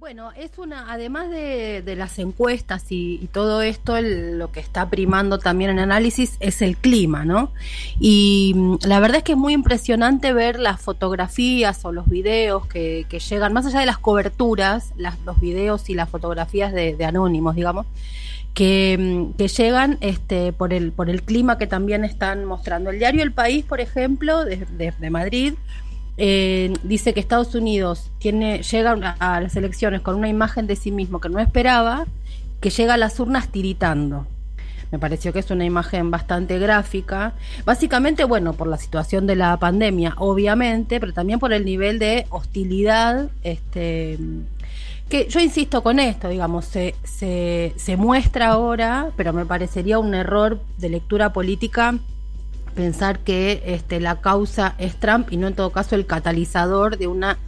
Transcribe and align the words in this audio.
Bueno, 0.00 0.30
es 0.36 0.56
una, 0.58 0.92
además 0.92 1.28
de, 1.28 1.82
las 1.96 2.20
encuestas 2.20 2.84
y, 2.90 3.28
todo 3.32 3.62
esto, 3.62 4.00
lo 4.00 4.52
que 4.52 4.60
está 4.60 4.88
primando 4.88 5.40
también 5.40 5.72
en 5.72 5.80
análisis 5.80 6.36
es 6.38 6.62
el 6.62 6.76
clima, 6.76 7.24
¿no? 7.24 7.52
Y 7.98 8.52
mm, 8.54 8.76
la 8.86 9.00
verdad 9.00 9.18
es 9.18 9.22
que 9.24 9.32
es 9.32 9.38
muy 9.38 9.54
impresionante 9.54 10.32
ver 10.32 10.60
las 10.60 10.80
fotografías 10.80 11.84
o 11.84 11.90
los 11.90 12.08
videos 12.08 12.68
que, 12.68 13.06
llegan, 13.28 13.52
más 13.52 13.66
allá 13.66 13.80
de 13.80 13.86
las 13.86 13.98
coberturas, 13.98 14.92
los 14.96 15.40
videos 15.40 15.90
y 15.90 15.94
las 15.94 16.08
fotografías 16.08 16.72
de, 16.72 17.04
anónimos, 17.04 17.56
digamos, 17.56 17.84
que, 18.54 18.96
mm, 19.00 19.36
que, 19.36 19.48
llegan 19.48 19.98
este, 20.00 20.52
por, 20.52 20.72
el, 20.72 20.92
por 20.92 21.10
el 21.10 21.24
clima 21.24 21.58
que 21.58 21.66
también 21.66 22.04
están 22.04 22.44
mostrando. 22.44 22.90
El 22.90 23.00
diario 23.00 23.24
El 23.24 23.32
País, 23.32 23.64
por 23.64 23.80
ejemplo, 23.80 24.44
de, 24.44 24.64
de 24.96 25.10
Madrid, 25.10 25.54
eh, 26.20 26.74
dice 26.82 27.14
que 27.14 27.20
Estados 27.20 27.54
Unidos 27.54 28.10
tiene, 28.18 28.62
llega 28.62 29.16
a 29.20 29.40
las 29.40 29.54
elecciones 29.54 30.00
con 30.00 30.16
una 30.16 30.28
imagen 30.28 30.66
de 30.66 30.74
sí 30.74 30.90
mismo 30.90 31.20
que 31.20 31.28
no 31.28 31.38
esperaba, 31.38 32.06
que 32.60 32.70
llega 32.70 32.94
a 32.94 32.96
las 32.96 33.20
urnas 33.20 33.48
tiritando. 33.48 34.26
Me 34.90 34.98
pareció 34.98 35.32
que 35.32 35.38
es 35.38 35.50
una 35.50 35.64
imagen 35.64 36.10
bastante 36.10 36.58
gráfica. 36.58 37.34
Básicamente, 37.64 38.24
bueno, 38.24 38.54
por 38.54 38.66
la 38.66 38.78
situación 38.78 39.26
de 39.28 39.36
la 39.36 39.56
pandemia, 39.58 40.14
obviamente, 40.16 40.98
pero 40.98 41.12
también 41.12 41.38
por 41.38 41.52
el 41.52 41.64
nivel 41.64 42.00
de 42.00 42.26
hostilidad, 42.30 43.30
este, 43.44 44.18
que 45.08 45.28
yo 45.28 45.38
insisto 45.38 45.84
con 45.84 46.00
esto, 46.00 46.28
digamos, 46.28 46.64
se, 46.64 46.96
se, 47.04 47.74
se 47.76 47.96
muestra 47.96 48.48
ahora, 48.48 49.10
pero 49.16 49.32
me 49.32 49.46
parecería 49.46 50.00
un 50.00 50.14
error 50.14 50.58
de 50.78 50.88
lectura 50.88 51.32
política 51.32 51.94
pensar 52.74 53.20
que 53.20 53.62
este, 53.66 54.00
la 54.00 54.20
causa 54.20 54.74
es 54.78 54.96
Trump 54.96 55.32
y 55.32 55.36
no 55.36 55.46
en 55.46 55.54
todo 55.54 55.70
caso 55.70 55.94
el 55.94 56.06
catalizador 56.06 56.98
de 56.98 57.06
una 57.06 57.38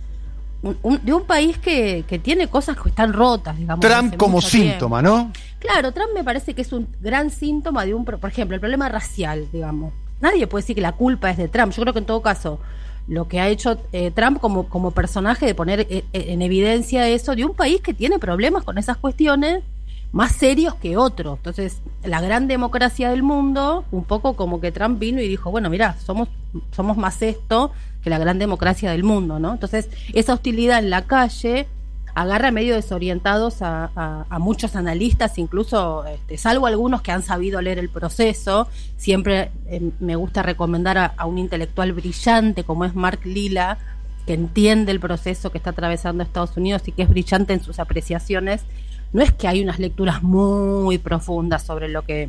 un, 0.62 1.00
de 1.02 1.14
un 1.14 1.24
país 1.24 1.56
que, 1.58 2.04
que, 2.06 2.18
tiene 2.18 2.48
cosas 2.48 2.76
que 2.76 2.90
están 2.90 3.12
rotas, 3.12 3.56
digamos. 3.56 3.80
Trump 3.84 4.16
como 4.16 4.42
síntoma, 4.42 5.00
¿no? 5.00 5.32
Claro, 5.58 5.92
Trump 5.92 6.10
me 6.14 6.22
parece 6.22 6.54
que 6.54 6.62
es 6.62 6.72
un 6.72 6.86
gran 7.00 7.30
síntoma 7.30 7.86
de 7.86 7.94
un, 7.94 8.04
por 8.04 8.18
ejemplo, 8.28 8.54
el 8.54 8.60
problema 8.60 8.88
racial, 8.88 9.48
digamos. 9.52 9.92
Nadie 10.20 10.46
puede 10.46 10.62
decir 10.62 10.76
que 10.76 10.82
la 10.82 10.92
culpa 10.92 11.30
es 11.30 11.38
de 11.38 11.48
Trump. 11.48 11.72
Yo 11.72 11.80
creo 11.82 11.94
que 11.94 12.00
en 12.00 12.04
todo 12.04 12.20
caso, 12.20 12.60
lo 13.08 13.26
que 13.26 13.40
ha 13.40 13.48
hecho 13.48 13.78
eh, 13.92 14.10
Trump 14.10 14.38
como, 14.38 14.68
como 14.68 14.90
personaje 14.90 15.46
de 15.46 15.54
poner 15.54 15.86
eh, 15.88 16.04
en 16.12 16.42
evidencia 16.42 17.08
eso 17.08 17.34
de 17.34 17.44
un 17.44 17.54
país 17.54 17.80
que 17.80 17.94
tiene 17.94 18.18
problemas 18.18 18.62
con 18.62 18.76
esas 18.76 18.98
cuestiones 18.98 19.64
más 20.12 20.32
serios 20.32 20.74
que 20.74 20.96
otros. 20.96 21.38
Entonces, 21.38 21.80
la 22.02 22.20
gran 22.20 22.48
democracia 22.48 23.10
del 23.10 23.22
mundo, 23.22 23.84
un 23.92 24.04
poco 24.04 24.34
como 24.34 24.60
que 24.60 24.72
Trump 24.72 24.98
vino 24.98 25.20
y 25.20 25.28
dijo, 25.28 25.50
bueno, 25.50 25.70
mira, 25.70 25.96
somos, 25.98 26.28
somos 26.72 26.96
más 26.96 27.22
esto 27.22 27.72
que 28.02 28.10
la 28.10 28.18
gran 28.18 28.38
democracia 28.38 28.90
del 28.90 29.04
mundo, 29.04 29.38
¿no? 29.38 29.52
Entonces, 29.52 29.88
esa 30.12 30.34
hostilidad 30.34 30.78
en 30.78 30.90
la 30.90 31.06
calle 31.06 31.68
agarra 32.14 32.50
medio 32.50 32.74
desorientados 32.74 33.58
a, 33.60 34.26
muchos 34.40 34.74
analistas, 34.74 35.38
incluso, 35.38 36.04
este, 36.06 36.36
salvo 36.38 36.66
algunos 36.66 37.02
que 37.02 37.12
han 37.12 37.22
sabido 37.22 37.60
leer 37.60 37.78
el 37.78 37.88
proceso. 37.88 38.68
Siempre 38.96 39.52
eh, 39.66 39.90
me 40.00 40.16
gusta 40.16 40.42
recomendar 40.42 40.98
a, 40.98 41.06
a 41.06 41.26
un 41.26 41.38
intelectual 41.38 41.92
brillante 41.92 42.64
como 42.64 42.84
es 42.84 42.96
Mark 42.96 43.20
Lila, 43.24 43.78
que 44.26 44.34
entiende 44.34 44.90
el 44.90 44.98
proceso 44.98 45.50
que 45.50 45.58
está 45.58 45.70
atravesando 45.70 46.24
Estados 46.24 46.56
Unidos 46.56 46.82
y 46.86 46.92
que 46.92 47.02
es 47.02 47.08
brillante 47.08 47.52
en 47.52 47.62
sus 47.62 47.78
apreciaciones 47.78 48.64
no 49.12 49.22
es 49.22 49.32
que 49.32 49.48
hay 49.48 49.62
unas 49.62 49.78
lecturas 49.78 50.22
muy 50.22 50.98
profundas 50.98 51.62
sobre 51.62 51.88
lo 51.88 52.02
que 52.02 52.28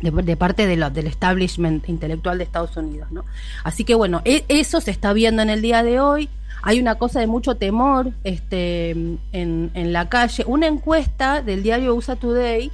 de, 0.00 0.36
parte 0.36 0.66
de 0.66 0.76
del 0.90 1.06
establishment 1.06 1.88
intelectual 1.88 2.38
de 2.38 2.44
Estados 2.44 2.76
Unidos, 2.76 3.10
¿no? 3.10 3.24
Así 3.62 3.84
que 3.84 3.94
bueno, 3.94 4.20
e, 4.24 4.44
eso 4.48 4.80
se 4.80 4.90
está 4.90 5.12
viendo 5.12 5.42
en 5.42 5.50
el 5.50 5.62
día 5.62 5.82
de 5.82 6.00
hoy. 6.00 6.28
Hay 6.62 6.80
una 6.80 6.96
cosa 6.96 7.20
de 7.20 7.26
mucho 7.26 7.56
temor 7.56 8.10
este, 8.22 8.90
en, 8.90 9.20
en 9.32 9.92
la 9.92 10.08
calle. 10.08 10.44
Una 10.46 10.66
encuesta 10.66 11.42
del 11.42 11.62
diario 11.62 11.94
USA 11.94 12.16
Today 12.16 12.70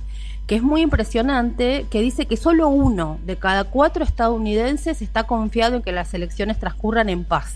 que 0.46 0.56
es 0.56 0.62
muy 0.62 0.80
impresionante, 0.80 1.86
que 1.90 2.00
dice 2.00 2.26
que 2.26 2.36
solo 2.36 2.66
uno 2.66 3.20
de 3.24 3.36
cada 3.36 3.62
cuatro 3.62 4.02
estadounidenses 4.02 5.00
está 5.00 5.22
confiado 5.22 5.76
en 5.76 5.82
que 5.82 5.92
las 5.92 6.12
elecciones 6.12 6.58
transcurran 6.58 7.08
en 7.08 7.22
paz. 7.22 7.54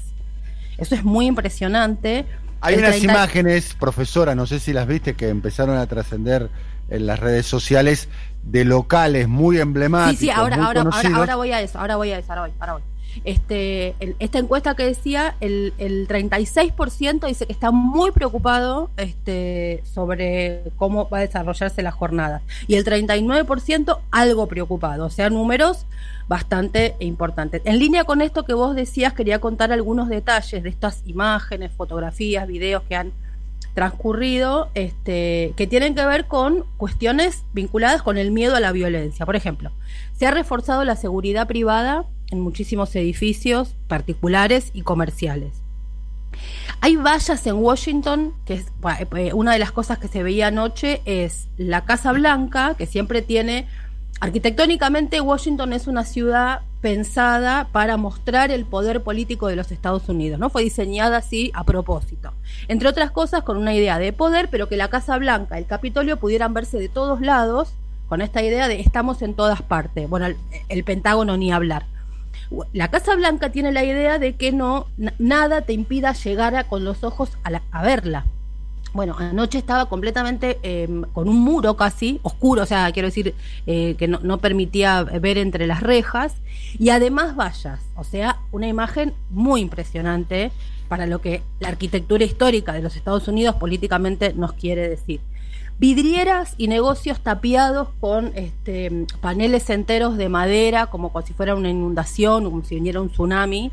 Eso 0.79 0.95
es 0.95 1.03
muy 1.03 1.27
impresionante. 1.27 2.25
Hay 2.65 2.77
unas 2.77 3.03
imágenes, 3.03 3.75
profesora, 3.75 4.35
no 4.35 4.47
sé 4.47 4.59
si 4.59 4.73
las 4.73 4.87
viste, 4.87 5.15
que 5.15 5.29
empezaron 5.29 5.77
a 5.77 5.87
trascender 5.87 6.51
en 6.89 7.07
las 7.07 7.19
redes 7.19 7.47
sociales 7.47 8.09
de 8.43 8.65
locales 8.65 9.29
muy 9.29 9.59
emblemáticos. 9.59 10.19
Sí, 10.19 10.27
sí, 10.27 10.31
ahora, 10.31 10.57
ahora, 10.57 10.85
ahora, 11.15 11.37
voy 11.37 11.53
a 11.53 11.61
eso, 11.61 11.79
ahora 11.79 11.97
voy 11.97 12.13
a 12.13 12.19
eso, 12.19 12.33
ahora 12.33 12.43
voy, 12.43 12.55
ahora 12.61 12.73
voy. 12.75 12.83
Este, 13.25 13.95
esta 14.19 14.39
encuesta 14.39 14.75
que 14.75 14.85
decía, 14.85 15.37
el, 15.41 15.73
el 15.79 16.09
36% 16.09 17.27
dice 17.27 17.47
que 17.47 17.53
está 17.53 17.71
muy 17.71 18.11
preocupado 18.11 18.91
este, 18.97 19.83
sobre 19.85 20.63
cómo 20.77 21.09
va 21.09 21.19
a 21.19 21.21
desarrollarse 21.21 21.83
la 21.83 21.93
jornada. 21.93 22.43
Y 22.67 22.75
el 22.75 22.85
39% 22.85 24.01
algo 24.11 24.49
preocupado. 24.49 25.07
O 25.07 25.11
sea, 25.11 25.31
números 25.31 25.87
bastante 26.29 26.97
importantes. 27.01 27.63
En 27.65 27.79
línea 27.79 28.05
con 28.05 28.23
esto 28.23 28.45
que 28.45 28.55
vos 28.55 28.75
decías, 28.75 29.13
quería 29.13 29.41
contar 29.41 29.73
algunos 29.73 30.09
detalles 30.09 30.63
de 30.63 30.69
estas 30.69 31.03
imágenes, 31.07 31.73
fotografías, 31.73 32.47
videos 32.47 32.83
que 32.85 32.97
han 32.97 33.13
transcurrido 33.75 34.71
este, 34.75 35.53
que 35.57 35.67
tienen 35.67 35.95
que 35.95 36.07
ver 36.07 36.27
con 36.27 36.65
cuestiones 36.77 37.45
vinculadas 37.53 38.03
con 38.03 38.19
el 38.19 38.31
miedo 38.31 38.55
a 38.55 38.61
la 38.61 38.73
violencia. 38.73 39.27
Por 39.27 39.37
ejemplo, 39.37 39.73
se 40.17 40.27
ha 40.27 40.31
reforzado 40.31 40.85
la 40.85 40.97
seguridad 40.97 41.49
privada 41.49 42.05
en 42.31 42.41
muchísimos 42.41 42.95
edificios 42.97 43.75
particulares 43.89 44.71
y 44.75 44.83
comerciales. 44.83 45.65
Hay 46.81 46.97
vallas 46.97 47.47
en 47.47 47.57
Washington, 47.57 48.35
que 48.45 48.55
es 48.55 48.67
eh, 49.17 49.33
una 49.33 49.53
de 49.53 49.59
las 49.59 49.73
cosas 49.73 49.99
que 49.99 50.09
se 50.09 50.23
veía 50.23 50.49
anoche 50.49 51.01
es 51.05 51.49
la 51.57 51.85
Casa 51.85 52.13
Blanca, 52.13 52.75
que 52.77 52.87
siempre 52.87 53.23
tiene 53.23 53.67
arquitectónicamente 54.21 55.21
Washington 55.21 55.73
es 55.73 55.87
una 55.87 56.05
ciudad 56.05 56.63
pensada 56.81 57.69
para 57.73 57.97
mostrar 57.97 58.51
el 58.51 58.65
poder 58.67 59.03
político 59.03 59.49
de 59.49 59.57
los 59.57 59.73
Estados 59.73 60.09
Unidos, 60.09 60.39
¿no? 60.39 60.51
Fue 60.51 60.63
diseñada 60.63 61.19
así 61.19 61.51
a 61.55 61.65
propósito. 61.65 62.33
Entre 62.69 62.89
otras 62.89 63.11
cosas 63.11 63.43
con 63.43 63.57
una 63.57 63.75
idea 63.75 63.99
de 63.99 64.13
poder, 64.13 64.49
pero 64.51 64.69
que 64.69 64.77
la 64.77 64.89
Casa 64.89 65.17
Blanca, 65.17 65.57
el 65.57 65.67
Capitolio 65.67 66.19
pudieran 66.19 66.53
verse 66.53 66.79
de 66.79 66.89
todos 66.89 67.21
lados 67.21 67.73
con 68.09 68.21
esta 68.21 68.43
idea 68.43 68.69
de 68.69 68.81
estamos 68.81 69.23
en 69.23 69.35
todas 69.35 69.63
partes. 69.63 70.09
Bueno, 70.09 70.27
el 70.69 70.85
Pentágono 70.85 71.39
ni 71.39 71.53
hablar. 71.53 71.87
La 72.73 72.91
Casa 72.91 73.15
Blanca 73.17 73.51
tiene 73.51 73.73
la 73.73 73.85
idea 73.85 74.19
de 74.19 74.35
que 74.35 74.53
no 74.53 74.87
nada 75.19 75.63
te 75.63 75.73
impida 75.73 76.13
llegar 76.13 76.55
a, 76.55 76.65
con 76.65 76.85
los 76.85 77.05
ojos 77.05 77.31
a, 77.43 77.83
verla. 77.83 78.27
Bueno, 78.93 79.17
anoche 79.19 79.59
estaba 79.59 79.87
completamente 79.87 80.59
em, 80.63 81.03
con 81.13 81.29
un 81.29 81.41
muro 81.41 81.77
casi 81.77 82.21
oscuro, 82.23 82.63
o 82.63 82.67
sea, 82.67 82.93
quiero 82.93 83.09
decir 83.09 83.35
eh, 83.67 83.97
que 83.99 84.07
no, 84.07 84.39
permitía 84.39 85.03
ver 85.03 85.37
entre 85.37 85.67
las 85.67 85.83
rejas 85.83 86.37
y 86.79 86.91
además 86.91 87.35
vallas, 87.35 87.81
o 87.97 88.05
sea, 88.05 88.39
una 88.53 88.69
imagen 88.69 89.13
muy 89.31 89.63
impresionante 89.63 90.53
para 90.87 91.07
lo 91.07 91.21
que 91.21 91.43
la 91.59 91.69
arquitectura 91.69 92.25
histórica 92.25 92.73
de 92.73 92.83
los 92.83 92.95
Estados 92.95 93.27
Unidos 93.27 93.57
políticamente 93.57 94.33
nos 94.33 94.53
quiere 94.53 94.89
decir 94.89 95.21
vidrieras 95.79 96.55
y 96.57 96.69
negocios 96.69 97.21
tapiados 97.21 97.89
con 98.01 98.33
este, 98.35 99.07
paneles 99.21 99.69
enteros 99.71 100.17
de 100.17 100.29
madera, 100.29 100.87
como 100.87 101.13
si 101.23 101.33
fuera 101.33 101.55
una 101.55 101.71
inundación, 101.71 102.45
como 102.45 102.65
si 102.65 102.77
viniera 102.77 103.01
un 103.01 103.11
tsunami. 103.11 103.73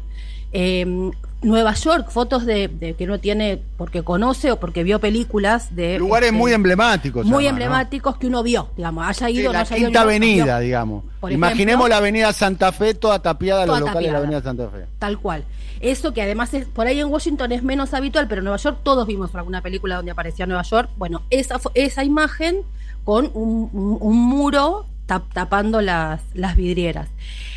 Eh, 0.51 1.11
Nueva 1.43 1.73
York, 1.73 2.11
fotos 2.11 2.45
de, 2.45 2.95
que 2.97 3.07
no 3.07 3.19
tiene 3.19 3.59
porque 3.77 4.03
conoce 4.03 4.51
o 4.51 4.59
porque 4.59 4.83
vio 4.83 4.99
películas 4.99 5.75
de 5.75 5.97
lugares 5.97 6.27
este, 6.27 6.37
muy 6.37 6.53
emblemáticos, 6.53 7.25
muy 7.25 7.47
emblemáticos 7.47 8.17
que 8.17 8.27
uno 8.27 8.43
vio, 8.43 8.69
digamos, 8.77 9.07
haya 9.07 9.29
ido, 9.29 9.51
la 9.51 9.65
Quinta 9.65 10.01
Avenida, 10.01 10.59
digamos. 10.59 11.03
Imaginemos 11.29 11.89
la 11.89 11.97
Avenida 11.97 12.31
Santa 12.31 12.71
Fe 12.71 12.93
toda 12.93 13.19
tapiada, 13.19 13.65
los 13.65 13.79
locales 13.79 14.03
de 14.03 14.11
la 14.11 14.17
Avenida 14.19 14.41
Santa 14.41 14.69
Fe. 14.69 14.85
Tal 14.99 15.17
cual. 15.17 15.43
Eso 15.79 16.13
que 16.13 16.21
además 16.21 16.53
es 16.53 16.65
por 16.65 16.85
ahí 16.85 16.99
en 16.99 17.07
Washington 17.07 17.51
es 17.53 17.63
menos 17.63 17.95
habitual, 17.95 18.27
pero 18.27 18.39
en 18.39 18.45
Nueva 18.45 18.57
York 18.57 18.77
todos 18.83 19.07
vimos 19.07 19.33
alguna 19.33 19.61
película 19.61 19.95
donde 19.95 20.11
aparecía 20.11 20.45
Nueva 20.45 20.61
York. 20.61 20.89
Bueno, 20.97 21.23
esa 21.31 21.59
esa 21.73 22.03
imagen 22.03 22.57
con 23.03 23.31
un, 23.33 23.99
muro 24.01 24.85
tapando 25.33 25.81
las, 25.81 26.21
las 26.35 26.55
vidrieras. 26.55 27.09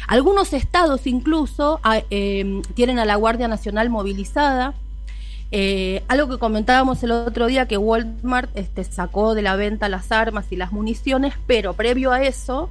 Algunos 0.06 0.52
estados 0.52 1.06
incluso 1.06 1.80
ah, 1.82 2.00
em, 2.10 2.62
tienen 2.74 2.98
a 2.98 3.04
la 3.04 3.16
Guardia 3.16 3.48
Nacional 3.48 3.90
movilizada. 3.90 4.74
Eh, 5.50 6.02
algo 6.08 6.28
que 6.28 6.38
comentábamos 6.38 7.02
el 7.02 7.12
otro 7.12 7.46
día, 7.46 7.66
que 7.66 7.76
Walmart 7.76 8.50
este, 8.56 8.84
sacó 8.84 9.34
de 9.34 9.42
la 9.42 9.56
venta 9.56 9.88
las 9.88 10.10
armas 10.10 10.46
y 10.50 10.56
las 10.56 10.72
municiones, 10.72 11.34
pero 11.46 11.74
previo 11.74 12.12
a 12.12 12.22
eso 12.22 12.70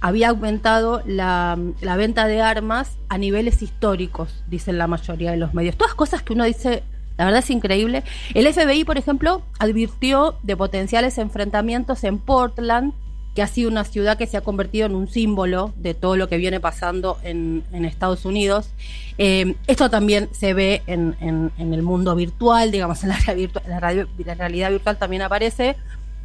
había 0.00 0.30
aumentado 0.30 1.00
la, 1.06 1.58
la 1.80 1.96
venta 1.96 2.26
de 2.26 2.42
armas 2.42 2.98
a 3.08 3.18
niveles 3.18 3.62
históricos, 3.62 4.42
dicen 4.48 4.78
la 4.78 4.86
mayoría 4.86 5.30
de 5.30 5.36
los 5.36 5.54
medios. 5.54 5.76
Todas 5.76 5.94
cosas 5.94 6.22
que 6.22 6.32
uno 6.32 6.44
dice, 6.44 6.82
la 7.16 7.24
verdad 7.24 7.40
es 7.40 7.50
increíble. 7.50 8.02
El 8.34 8.52
FBI, 8.52 8.84
por 8.84 8.98
ejemplo, 8.98 9.42
advirtió 9.58 10.36
de 10.42 10.56
potenciales 10.56 11.16
enfrentamientos 11.18 12.04
en 12.04 12.18
Portland 12.18 12.92
que 13.34 13.42
ha 13.42 13.46
sido 13.46 13.68
una 13.70 13.84
ciudad 13.84 14.16
que 14.16 14.26
se 14.26 14.36
ha 14.36 14.42
convertido 14.42 14.86
en 14.86 14.94
un 14.94 15.08
símbolo 15.08 15.72
de 15.76 15.94
todo 15.94 16.16
lo 16.16 16.28
que 16.28 16.36
viene 16.36 16.60
pasando 16.60 17.18
en, 17.22 17.64
Estados 17.72 18.24
Unidos. 18.24 18.70
Eh, 19.18 19.56
esto 19.66 19.90
también 19.90 20.28
se 20.32 20.54
ve 20.54 20.82
en, 20.86 21.16
el 21.58 21.82
mundo 21.82 22.14
virtual, 22.14 22.70
digamos, 22.70 23.02
en 23.02 23.10
la, 23.10 23.18
la, 23.66 24.34
realidad 24.34 24.70
virtual 24.70 24.96
también 24.98 25.22
aparece, 25.22 25.76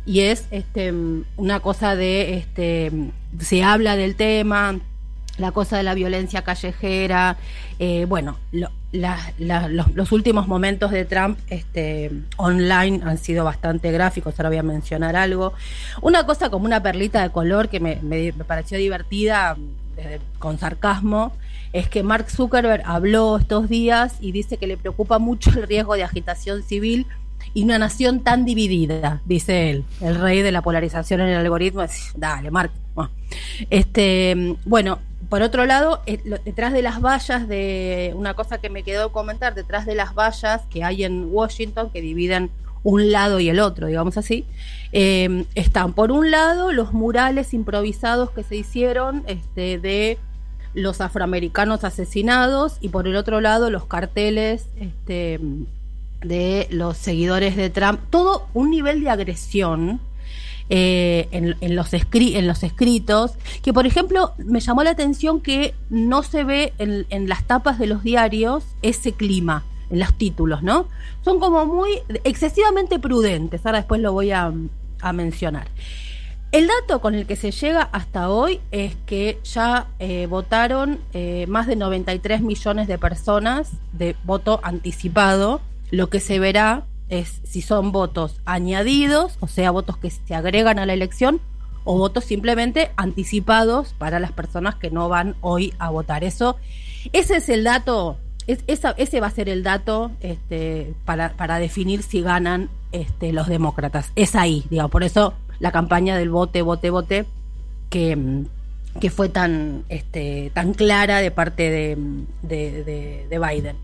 y 0.05 0.21
es 0.21 0.47
este, 0.51 0.93
una 1.37 1.59
cosa 1.59 1.95
de, 1.95 2.37
este, 2.37 2.91
se 3.39 3.63
habla 3.63 3.95
del 3.95 4.15
tema, 4.15 4.79
la 5.39 5.51
cosa 5.51 5.77
de 5.77 5.83
la 5.83 5.93
violencia 5.93 6.43
callejera, 6.43 7.37
eh, 7.79 8.05
bueno, 8.05 8.37
los, 8.91 10.11
últimos 10.11 10.47
momentos 10.47 10.91
de 10.91 11.05
Trump 11.05 11.39
este, 11.49 12.11
online 12.37 13.01
han 13.03 13.17
sido 13.17 13.43
bastante 13.43 13.91
gráficos, 13.91 14.39
ahora 14.39 14.49
voy 14.49 14.57
a 14.57 14.63
mencionar 14.63 15.15
algo. 15.15 15.53
Una 16.01 16.25
cosa 16.25 16.49
como 16.49 16.65
una 16.65 16.81
perlita 16.81 17.21
de 17.21 17.29
color 17.29 17.69
que 17.69 17.79
me, 17.79 18.33
pareció 18.47 18.77
divertida 18.77 19.57
con 20.37 20.57
sarcasmo 20.57 21.33
es 21.73 21.87
que 21.87 22.03
Mark 22.03 22.29
Zuckerberg 22.29 22.83
habló 22.85 23.37
estos 23.37 23.69
días 23.69 24.15
y 24.21 24.31
dice 24.31 24.57
que 24.57 24.65
le 24.65 24.77
preocupa 24.77 25.19
mucho 25.19 25.51
el 25.51 25.67
riesgo 25.67 25.95
de 25.95 26.03
agitación 26.03 26.63
civil 26.63 27.05
y 27.53 27.63
una 27.63 27.79
nación 27.79 28.21
tan 28.21 28.45
dividida, 28.45 29.21
dice 29.25 29.69
él, 29.69 29.85
el 30.01 30.19
rey 30.19 30.41
de 30.41 30.51
la 30.51 30.61
polarización 30.61 31.21
en 31.21 31.29
el 31.29 31.37
algoritmo. 31.37 31.83
Dale, 32.15 32.51
Mark. 32.51 32.71
Este, 33.69 34.55
bueno, 34.65 34.99
por 35.29 35.43
otro 35.43 35.65
lado, 35.65 36.01
eh, 36.07 36.19
detrás 36.43 36.73
de 36.73 36.81
las 36.81 37.01
vallas 37.01 37.47
de 37.47 38.13
una 38.15 38.33
cosa 38.33 38.57
que 38.59 38.69
me 38.69 38.83
quedó 38.83 39.11
comentar, 39.11 39.53
detrás 39.53 39.85
de 39.85 39.95
las 39.95 40.15
vallas 40.15 40.61
que 40.69 40.83
hay 40.83 41.03
en 41.03 41.27
Washington 41.31 41.91
que 41.91 42.01
dividen 42.01 42.49
un 42.83 43.11
lado 43.11 43.39
y 43.39 43.49
el 43.49 43.59
otro, 43.59 43.87
digamos 43.87 44.17
así, 44.17 44.45
em, 44.91 45.45
están 45.53 45.93
por 45.93 46.11
un 46.11 46.31
lado 46.31 46.71
los 46.71 46.93
murales 46.93 47.53
improvisados 47.53 48.31
que 48.31 48.43
se 48.43 48.55
hicieron 48.55 49.23
este, 49.27 49.77
de 49.77 50.17
los 50.73 51.01
afroamericanos 51.01 51.83
asesinados 51.83 52.77
y 52.79 52.89
por 52.89 53.07
el 53.07 53.15
otro 53.15 53.41
lado 53.41 53.69
los 53.69 53.85
carteles 53.85 54.67
este, 54.79 55.39
de 56.21 56.67
los 56.69 56.97
seguidores 56.97 57.55
de 57.55 57.69
Trump, 57.69 57.99
todo 58.09 58.47
un 58.53 58.69
nivel 58.71 59.03
de 59.03 59.09
agresión 59.09 60.01
eh, 60.71 61.27
en, 61.31 61.75
los 61.75 61.93
en 61.93 62.47
los 62.47 62.61
escritos, 62.63 63.31
que 63.63 63.73
por 63.73 63.87
ejemplo 63.87 64.33
me 64.37 64.59
llamó 64.59 64.83
la 64.83 64.91
atención 64.91 65.41
que 65.41 65.73
no 65.89 66.21
se 66.21 66.43
ve 66.43 66.73
en, 66.77 67.27
las 67.27 67.43
tapas 67.45 67.79
de 67.79 67.87
los 67.87 68.03
diarios 68.03 68.63
ese 68.83 69.13
clima, 69.13 69.63
en 69.89 69.97
los 69.97 70.13
títulos, 70.13 70.61
¿no? 70.61 70.87
Son 71.25 71.39
como 71.39 71.65
muy 71.65 72.03
excesivamente 72.23 72.99
prudentes, 72.99 73.65
ahora 73.65 73.79
después 73.79 73.99
lo 73.99 74.13
voy 74.13 74.29
a, 74.31 74.53
mencionar. 75.11 75.67
El 76.51 76.67
dato 76.67 77.01
con 77.01 77.15
el 77.15 77.25
que 77.25 77.35
se 77.35 77.49
llega 77.49 77.89
hasta 77.91 78.29
hoy 78.29 78.59
es 78.69 78.95
que 79.07 79.39
ya 79.43 79.87
eh, 79.97 80.27
votaron 80.27 80.99
eh, 81.13 81.45
más 81.47 81.65
de 81.65 81.77
93 81.77 82.41
millones 82.41 82.87
de 82.87 82.99
personas 82.99 83.71
de 83.93 84.15
voto 84.23 84.59
anticipado, 84.61 85.61
lo 85.91 86.09
que 86.09 86.19
se 86.19 86.39
verá 86.39 86.85
es 87.09 87.41
si 87.43 87.61
son 87.61 87.91
votos 87.91 88.39
añadidos, 88.45 89.37
o 89.39 89.47
sea, 89.47 89.71
votos 89.71 89.97
que 89.97 90.09
se 90.09 90.35
agregan 90.35 90.79
a 90.79 90.85
la 90.85 90.93
elección, 90.93 91.41
o 91.83 91.97
votos 91.97 92.25
simplemente 92.25 92.91
anticipados 92.97 93.93
para 93.97 94.19
las 94.19 94.31
personas 94.31 94.75
que 94.75 94.91
no 94.91 95.09
van 95.09 95.35
hoy 95.41 95.73
a 95.79 95.89
votar. 95.89 96.23
Eso, 96.23 96.57
ese 97.13 97.37
es 97.37 97.49
el 97.49 97.63
dato, 97.63 98.17
es, 98.45 98.63
ese 98.67 99.19
va 99.19 99.27
a 99.27 99.31
ser 99.31 99.49
el 99.49 99.63
dato 99.63 100.11
este, 100.21 100.93
para, 101.05 101.33
para 101.33 101.57
definir 101.57 102.03
si 102.03 102.21
ganan 102.21 102.69
este, 102.91 103.33
los 103.33 103.47
demócratas. 103.47 104.11
Es 104.15 104.35
ahí, 104.35 104.65
digo, 104.69 104.87
por 104.89 105.03
eso 105.03 105.33
la 105.59 105.71
campaña 105.71 106.17
del 106.17 106.29
vote, 106.29 106.61
vote, 106.61 106.89
vote, 106.89 107.25
que 107.89 108.45
que 108.99 109.09
fue 109.09 109.29
tan, 109.29 109.83
este, 109.89 110.51
tan 110.53 110.73
clara 110.73 111.19
de 111.19 111.31
parte 111.31 111.69
de, 111.69 111.97
de, 112.41 113.39
Biden. 113.39 113.77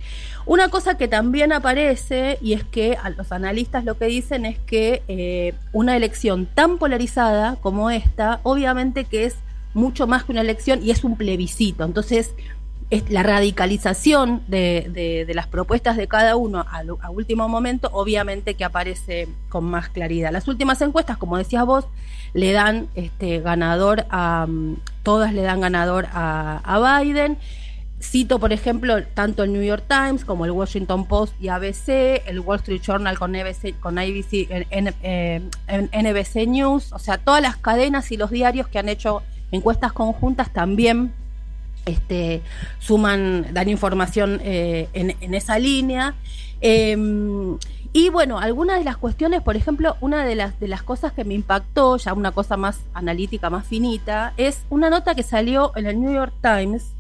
Una 0.45 0.69
cosa 0.69 0.97
que 0.97 1.07
también 1.07 1.53
aparece 1.53 2.37
y 2.41 2.53
es 2.53 2.63
que 2.63 2.97
a 3.01 3.09
los 3.09 3.31
analistas 3.31 3.85
lo 3.85 3.97
que 3.97 4.05
dicen 4.05 4.45
es 4.45 4.59
que 4.59 5.01
eh, 5.07 5.53
una 5.71 5.95
elección 5.95 6.45
tan 6.45 6.77
polarizada 6.77 7.57
como 7.61 7.89
esta, 7.89 8.39
obviamente 8.43 9.05
que 9.05 9.25
es 9.25 9.35
mucho 9.73 10.07
más 10.07 10.23
que 10.23 10.31
una 10.31 10.41
elección 10.41 10.79
y 10.83 10.91
es 10.91 11.03
un 11.03 11.17
plebiscito. 11.17 11.83
Entonces, 11.83 12.33
es 12.37 12.45
la 13.09 13.23
radicalización 13.23 14.43
de, 14.47 15.25
las 15.33 15.47
propuestas 15.47 15.97
de 15.97 16.07
cada 16.07 16.35
uno 16.35 16.59
a, 16.59 16.83
a, 17.01 17.09
último 17.09 17.49
momento, 17.49 17.89
obviamente 17.91 18.53
que 18.53 18.63
aparece 18.63 19.27
con 19.49 19.65
más 19.65 19.89
claridad. 19.89 20.31
Las 20.31 20.47
últimas 20.47 20.81
encuestas, 20.81 21.17
como 21.17 21.37
decías 21.37 21.65
vos, 21.65 21.85
le 22.33 22.51
dan 22.51 22.87
este 22.95 23.39
ganador 23.39 24.05
a 24.09 24.45
todas 25.03 25.33
le 25.33 25.41
dan 25.41 25.61
ganador 25.61 26.07
a, 26.11 27.01
Biden. 27.01 27.37
Cito, 28.01 28.39
por 28.39 28.51
ejemplo, 28.51 29.03
tanto 29.13 29.43
el 29.43 29.53
New 29.53 29.63
York 29.63 29.85
Times 29.88 30.25
como 30.25 30.45
el 30.45 30.51
Washington 30.51 31.07
Post 31.07 31.33
y 31.39 31.47
ABC, 31.47 32.21
el 32.27 32.41
Wall 32.41 32.57
Street 32.57 32.81
Journal 32.81 33.17
con, 33.17 33.35
ABC, 33.35 33.79
con 33.79 33.97
ABC, 33.97 34.49
NBC 34.69 36.35
eh, 36.35 36.47
News, 36.47 36.91
o 36.91 36.99
sea, 36.99 37.17
todas 37.17 37.41
las 37.41 37.55
cadenas 37.55 38.11
y 38.11 38.17
los 38.17 38.31
diarios 38.31 38.67
que 38.67 38.79
han 38.79 38.89
hecho 38.89 39.23
encuestas 39.51 39.93
conjuntas 39.93 40.51
también 40.51 41.13
este, 41.85 42.41
suman, 42.79 43.47
dan 43.53 43.69
información 43.69 44.39
eh, 44.43 44.89
en, 44.93 45.33
esa 45.33 45.59
línea. 45.59 46.15
Em, 46.61 47.57
y 47.93 48.09
bueno, 48.09 48.39
algunas 48.39 48.79
de 48.79 48.83
las 48.83 48.97
cuestiones, 48.97 49.41
por 49.41 49.55
ejemplo, 49.55 49.95
una 50.01 50.25
de 50.25 50.35
las, 50.35 50.59
de 50.59 50.67
las 50.67 50.83
cosas 50.83 51.13
que 51.13 51.23
me 51.23 51.33
impactó, 51.33 51.95
ya 51.97 52.13
una 52.13 52.31
cosa 52.31 52.57
más 52.57 52.79
analítica, 52.93 53.49
más 53.49 53.65
finita, 53.65 54.33
es 54.35 54.63
una 54.69 54.89
nota 54.89 55.15
que 55.15 55.23
salió 55.23 55.71
en 55.75 55.85
el 55.85 56.01
New 56.01 56.13
York 56.13 56.33
Times, 56.41 56.91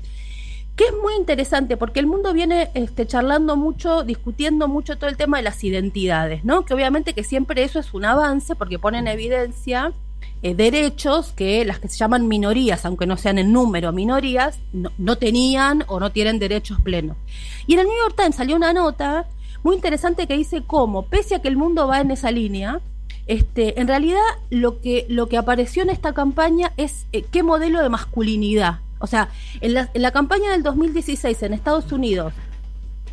que 0.75 0.85
es 0.85 0.93
muy 1.01 1.15
interesante 1.15 1.77
porque 1.77 1.99
el 1.99 2.07
mundo 2.07 2.33
viene 2.33 2.69
este, 2.73 3.07
charlando 3.07 3.55
mucho, 3.55 4.03
discutiendo 4.03 4.67
mucho 4.67 4.97
todo 4.97 5.09
el 5.09 5.17
tema 5.17 5.37
de 5.37 5.43
las 5.43 5.63
identidades, 5.63 6.45
¿no? 6.45 6.65
Que 6.65 6.73
obviamente 6.73 7.13
que 7.13 7.23
siempre 7.23 7.63
eso 7.63 7.79
es 7.79 7.93
un 7.93 8.05
avance 8.05 8.55
porque 8.55 8.79
pone 8.79 8.99
en 8.99 9.07
evidencia 9.07 9.93
eh, 10.41 10.53
derechos 10.53 11.31
que 11.31 11.65
las 11.65 11.79
que 11.79 11.87
se 11.87 11.97
llaman 11.97 12.27
minorías, 12.27 12.85
aunque 12.85 13.07
no 13.07 13.17
sean 13.17 13.39
en 13.39 13.51
número 13.51 13.91
minorías, 13.91 14.59
no, 14.73 15.15
tenían 15.17 15.83
o 15.87 15.99
no 15.99 16.11
tienen 16.11 16.37
derechos 16.37 16.79
plenos. 16.81 17.17
Y 17.65 17.73
en 17.73 17.79
el 17.79 17.87
New 17.87 17.97
York 17.97 18.15
Times 18.15 18.35
salió 18.35 18.55
una 18.55 18.71
nota 18.71 19.27
muy 19.63 19.75
interesante 19.75 20.27
que 20.27 20.37
dice 20.37 20.63
cómo, 20.65 21.07
pese 21.07 21.35
a 21.35 21.41
que 21.41 21.47
el 21.47 21.57
mundo 21.57 21.87
va 21.87 22.01
en 22.01 22.11
esa 22.11 22.29
línea, 22.29 22.81
este, 23.25 23.79
en 23.79 23.87
realidad 23.87 24.21
lo 24.51 24.81
que, 24.81 25.07
lo 25.09 25.27
que 25.29 25.37
apareció 25.37 25.81
en 25.81 25.89
esta 25.89 26.13
campaña 26.13 26.73
es 26.77 27.07
eh, 27.11 27.23
qué 27.31 27.41
modelo 27.41 27.81
de 27.81 27.89
masculinidad. 27.89 28.81
O 28.99 29.07
sea, 29.07 29.29
en 29.61 29.73
la, 29.73 29.89
en 29.93 30.01
la 30.03 30.11
campaña 30.11 30.51
del 30.51 30.61
2016 30.61 31.41
en 31.41 31.53
Estados 31.53 31.91
Unidos, 31.91 32.33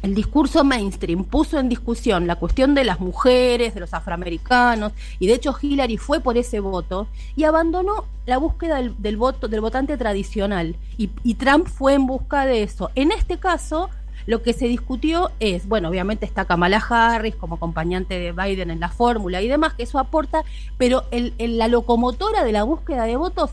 el 0.02 0.14
discurso 0.14 0.64
mainstream 0.64 1.24
puso 1.24 1.58
en 1.58 1.68
discusión 1.68 2.26
la 2.26 2.36
cuestión 2.36 2.74
de 2.74 2.84
las 2.84 3.00
mujeres, 3.00 3.74
de 3.74 3.80
los 3.80 3.94
afroamericanos, 3.94 4.92
y 5.18 5.28
de 5.28 5.34
hecho 5.34 5.56
Hillary 5.60 5.96
fue 5.96 6.20
por 6.20 6.36
ese 6.36 6.60
voto 6.60 7.06
y 7.36 7.44
abandonó 7.44 8.04
la 8.26 8.38
búsqueda 8.38 8.82
del, 8.82 9.16
voto 9.16 9.48
del 9.48 9.60
votante 9.60 9.96
tradicional 9.96 10.76
y, 10.98 11.10
y 11.22 11.34
Trump 11.34 11.66
fue 11.66 11.94
en 11.94 12.06
busca 12.06 12.46
de 12.46 12.62
eso. 12.62 12.90
En 12.94 13.12
este 13.12 13.38
caso, 13.38 13.90
lo 14.26 14.42
que 14.42 14.52
se 14.52 14.66
discutió 14.68 15.30
es, 15.40 15.66
bueno, 15.66 15.88
obviamente 15.88 16.26
está 16.26 16.44
Kamala 16.44 16.78
Harris 16.78 17.34
como 17.34 17.56
acompañante 17.56 18.18
de 18.18 18.32
Biden 18.32 18.70
en 18.70 18.80
la 18.80 18.88
fórmula 18.88 19.42
y 19.42 19.48
demás, 19.48 19.74
que 19.74 19.82
eso 19.82 19.98
aporta, 19.98 20.44
pero 20.78 21.04
el, 21.10 21.34
la 21.38 21.68
locomotora 21.68 22.44
de 22.44 22.52
la 22.52 22.62
búsqueda 22.62 23.04
de 23.04 23.16
votos 23.16 23.50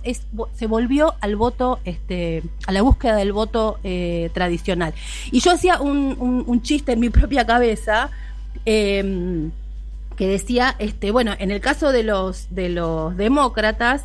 se 0.54 0.68
volvió 0.68 1.16
al 1.22 1.36
voto, 1.36 1.80
este, 1.86 2.44
a 2.68 2.72
la 2.72 2.82
búsqueda 2.82 3.16
del 3.16 3.34
voto 3.34 3.80
eh, 3.84 4.30
tradicional. 4.34 4.94
Y 5.32 5.40
yo 5.40 5.52
hacía 5.52 5.80
un, 5.80 6.62
chiste 6.62 6.92
en 6.92 7.00
mi 7.00 7.10
propia 7.10 7.46
cabeza. 7.46 8.10
Em, 8.66 9.52
que 10.20 10.28
decía, 10.28 10.76
este, 10.80 11.12
bueno, 11.12 11.32
en 11.40 11.50
el 11.50 11.62
caso 11.62 11.94
de 11.94 12.04
los 12.04 12.54
de 12.54 12.68
los 12.68 13.16
demócratas 13.16 14.04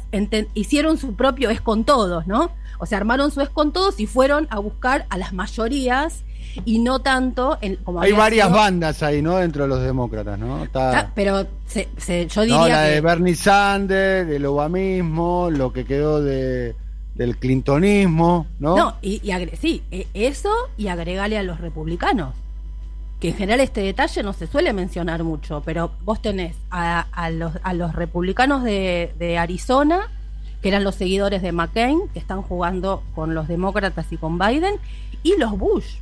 hicieron 0.54 0.96
su 0.96 1.16
propio 1.16 1.50
es 1.50 1.60
con 1.60 1.82
todos, 1.82 2.28
¿no? 2.28 2.52
O 2.78 2.86
sea, 2.86 2.98
armaron 2.98 3.32
su 3.32 3.40
es 3.40 3.48
con 3.48 3.72
todos 3.72 3.98
y 3.98 4.06
fueron 4.06 4.46
a 4.50 4.60
buscar 4.60 5.06
a 5.10 5.18
las 5.18 5.32
mayorías 5.32 6.22
y 6.64 6.78
no 6.78 7.00
tanto 7.00 7.58
en, 7.60 7.74
como 7.82 8.00
hay 8.00 8.12
varias 8.12 8.48
bandas 8.48 9.02
ahí 9.02 9.22
no 9.22 9.38
dentro 9.38 9.64
de 9.64 9.68
los 9.70 9.82
demócratas 9.82 10.38
no 10.38 10.68
ah, 10.74 11.10
pero 11.16 11.48
yo 11.74 12.42
diría 12.42 12.58
no, 12.58 12.68
la 12.68 12.82
de 12.82 13.00
Bernie 13.00 13.34
Sanders 13.34 14.28
del 14.28 14.46
obamismo 14.46 15.48
lo 15.50 15.72
que 15.72 15.84
quedó 15.84 16.22
de 16.22 16.76
del 17.16 17.38
clintonismo 17.38 18.46
no 18.60 18.76
no 18.76 18.96
y, 19.02 19.20
sí 19.60 19.82
e, 19.90 20.06
eso 20.14 20.52
y 20.76 20.86
agregale 20.86 21.36
a 21.38 21.42
los 21.42 21.60
republicanos 21.60 22.34
que 23.24 23.30
en 23.30 23.36
general 23.36 23.60
este 23.60 23.80
detalle 23.80 24.22
no 24.22 24.34
se 24.34 24.46
suele 24.46 24.74
mencionar 24.74 25.24
mucho 25.24 25.62
pero 25.64 25.92
vos 26.04 26.20
tenés 26.20 26.56
a, 26.70 27.06
los, 27.30 27.54
a 27.62 27.72
los 27.72 27.94
republicanos 27.94 28.62
de, 28.62 29.14
de 29.18 29.38
Arizona 29.38 30.10
que 30.60 30.68
eran 30.68 30.84
los 30.84 30.94
seguidores 30.94 31.40
de 31.40 31.50
McCain, 31.50 32.08
que 32.12 32.18
están 32.18 32.42
jugando 32.42 33.02
con 33.14 33.34
los 33.34 33.48
demócratas 33.48 34.12
y 34.12 34.18
con 34.18 34.38
Biden, 34.38 34.76
y 35.22 35.36
los 35.38 35.58
Bush, 35.58 35.96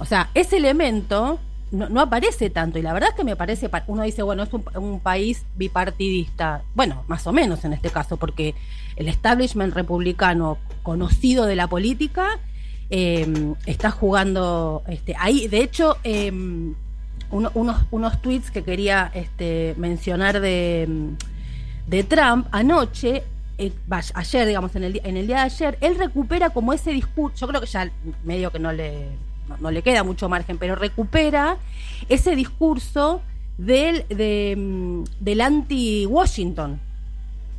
o 0.00 0.04
sea, 0.04 0.28
ese 0.34 0.58
elemento 0.58 1.38
no, 1.70 2.00
aparece 2.00 2.50
tanto. 2.50 2.78
Y 2.78 2.82
la 2.82 2.92
verdad 2.92 3.10
es 3.10 3.16
que 3.16 3.24
me 3.24 3.36
parece, 3.36 3.70
uno 3.86 4.02
dice, 4.02 4.22
bueno, 4.22 4.42
es 4.42 4.50
un, 4.52 5.00
país 5.00 5.44
bipartidista. 5.56 6.62
Bueno, 6.74 7.04
más 7.08 7.26
o 7.26 7.32
menos 7.32 7.64
en 7.64 7.72
este 7.72 7.90
caso, 7.90 8.16
porque 8.16 8.54
el 8.96 9.08
establishment 9.08 9.74
republicano 9.74 10.58
conocido 10.82 11.46
de 11.46 11.56
la 11.56 11.66
política 11.66 12.38
em, 12.90 13.54
está 13.66 13.90
jugando 13.90 14.82
este, 14.88 15.14
ahí. 15.18 15.48
De 15.48 15.62
hecho, 15.62 15.96
em, 16.04 16.74
unos, 17.30 17.52
unos 17.90 18.22
tweets 18.22 18.50
que 18.50 18.62
quería 18.64 19.10
este, 19.14 19.74
mencionar 19.76 20.40
de, 20.40 20.88
de 21.86 22.04
Trump 22.04 22.46
anoche 22.50 23.24
eh, 23.58 23.72
ayer, 24.14 24.46
digamos, 24.46 24.74
en 24.76 24.84
el, 24.84 25.00
en 25.02 25.16
el 25.16 25.26
día 25.26 25.36
de 25.38 25.42
ayer, 25.42 25.78
él 25.80 25.98
recupera 25.98 26.50
como 26.50 26.72
ese 26.72 26.92
discurso, 26.92 27.36
yo 27.36 27.48
creo 27.48 27.60
que 27.60 27.66
ya 27.66 27.90
medio 28.24 28.52
que 28.52 28.60
no 28.60 28.70
le, 28.70 29.08
no, 29.60 29.70
le 29.72 29.82
queda 29.82 30.04
mucho 30.04 30.28
margen, 30.28 30.58
pero 30.58 30.76
recupera 30.76 31.56
ese 32.08 32.36
discurso 32.36 33.20
del, 33.56 34.04
mm, 34.56 35.04
del 35.18 35.40
anti-Washington, 35.40 36.80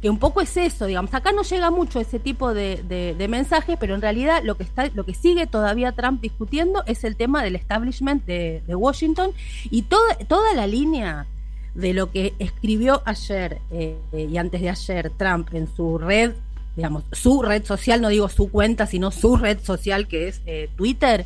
que 0.02 0.10
un 0.10 0.18
poco 0.18 0.42
es 0.42 0.56
eso, 0.56 0.86
digamos, 0.86 1.14
acá 1.14 1.32
no 1.32 1.44
llega 1.44 1.72
mucho 1.72 2.00
ese 2.00 2.20
tipo 2.20 2.54
de, 2.54 2.84
de, 2.84 3.28
mensajes, 3.28 3.78
pero 3.80 3.96
en 3.96 4.02
realidad 4.02 4.42
lo 4.44 4.56
que 4.56 4.64
está, 4.64 4.90
lo 4.94 5.06
que 5.06 5.14
sigue 5.14 5.46
todavía 5.46 5.92
Trump 5.92 6.22
discutiendo 6.22 6.84
es 6.86 7.04
el 7.04 7.16
tema 7.16 7.44
del 7.44 7.56
establishment 7.56 8.26
de, 8.26 8.62
Washington 8.68 9.32
y 9.70 9.84
toda, 9.84 10.16
toda 10.28 10.54
la 10.54 10.68
línea 10.68 11.28
de 11.76 11.94
lo 11.94 12.12
que 12.12 12.34
escribió 12.40 13.02
ayer 13.06 13.60
eh, 13.72 13.98
y 14.14 14.38
antes 14.38 14.62
de 14.62 14.70
ayer 14.70 15.12
Trump 15.18 15.54
en 15.54 15.68
su 15.76 15.98
red, 15.98 16.34
digamos, 16.76 17.04
su 17.12 17.42
red 17.42 17.66
social, 17.66 18.02
no 18.02 18.08
digo 18.08 18.30
su 18.30 18.50
cuenta, 18.50 18.86
sino 18.88 19.12
su 19.12 19.36
red 19.36 19.60
social 19.62 20.08
que 20.08 20.30
es 20.30 20.42
eh, 20.46 20.70
Twitter, 20.78 21.26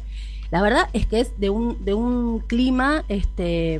la 0.53 0.61
verdad 0.61 0.87
es 0.93 1.07
que 1.07 1.19
es 1.19 1.39
de 1.39 1.49
un, 1.49 1.83
de 1.83 1.95
un 1.95 2.39
clima 2.39 3.03
este, 3.07 3.79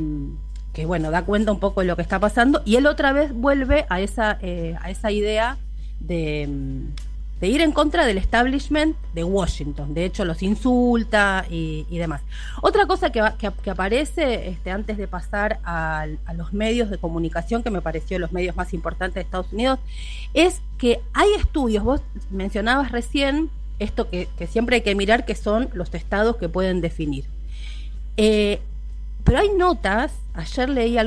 que, 0.74 0.86
bueno, 0.86 1.12
da 1.12 1.24
cuenta 1.24 1.52
un 1.52 1.60
poco 1.60 1.82
de 1.82 1.88
lo 1.88 1.96
que 1.96 2.02
está 2.02 2.20
pasando 2.20 2.62
y 2.66 2.76
él 2.76 2.88
otra 2.88 3.14
vez 3.14 3.34
vuelve 3.34 3.86
a 3.90 4.02
esa, 4.02 4.38
eh, 4.42 4.76
a 4.82 4.90
esa 4.90 5.12
idea 5.12 5.58
de 6.00 6.50
de 7.44 7.50
ir 7.50 7.60
en 7.60 7.74
contra 7.74 8.06
del 8.06 8.18
establishment 8.18 8.96
de 9.14 9.26
Washington. 9.26 9.94
De 9.94 10.06
hecho, 10.06 10.24
los 10.24 10.42
insulta 10.42 11.46
y, 11.50 11.98
demás. 11.98 12.22
Otra 12.62 12.86
cosa 12.86 13.12
que, 13.12 13.22
que, 13.38 13.70
aparece 13.70 14.48
este, 14.48 14.72
antes 14.72 14.98
de 14.98 15.10
pasar 15.10 15.60
a, 15.66 16.08
los 16.38 16.54
medios 16.54 16.90
de 16.90 16.98
comunicación, 16.98 17.62
que 17.62 17.70
me 17.70 17.82
pareció 17.82 18.18
los 18.18 18.32
medios 18.32 18.56
más 18.56 18.74
importantes 18.74 19.16
de 19.16 19.22
Estados 19.24 19.52
Unidos, 19.52 19.80
es 20.34 20.62
que 20.78 21.02
hay 21.12 21.34
estudios, 21.38 21.84
vos 21.84 22.02
mencionabas 22.32 22.94
recién 22.94 23.50
esto 23.78 24.10
que, 24.10 24.30
siempre 24.48 24.78
hay 24.78 24.82
que 24.82 24.96
mirar, 24.96 25.26
que 25.26 25.36
son 25.36 25.68
los 25.74 25.94
estados 25.94 26.38
que 26.38 26.48
pueden 26.48 26.80
definir. 26.80 27.26
Eh, 28.16 28.62
pero 29.24 29.40
hay 29.40 29.50
notas, 29.50 30.14
ayer 30.34 30.70
leí, 30.70 30.98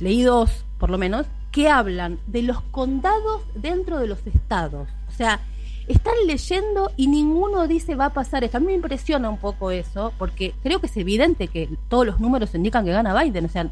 leí 0.00 0.22
dos 0.22 0.64
por 0.82 0.90
lo 0.90 0.98
menos, 0.98 1.26
que 1.52 1.68
hablan 1.68 2.18
de 2.26 2.42
los 2.42 2.60
condados 2.60 3.42
dentro 3.54 4.00
de 4.00 4.08
los 4.08 4.26
estados. 4.26 4.88
O 5.08 5.12
sea, 5.12 5.38
están 5.86 6.14
leyendo 6.26 6.90
y 6.96 7.06
ninguno 7.06 7.68
dice 7.68 7.94
va 7.94 8.06
a 8.06 8.12
pasar 8.12 8.42
esto. 8.42 8.56
A 8.56 8.60
mí 8.60 8.66
me 8.66 8.72
impresiona 8.72 9.30
un 9.30 9.38
poco 9.38 9.70
eso, 9.70 10.12
porque 10.18 10.54
creo 10.64 10.80
que 10.80 10.88
es 10.88 10.96
evidente 10.96 11.46
que 11.46 11.68
todos 11.88 12.04
los 12.04 12.18
números 12.18 12.52
indican 12.56 12.84
que 12.84 12.90
gana 12.90 13.16
Biden. 13.22 13.44
O 13.44 13.48
sea, 13.48 13.70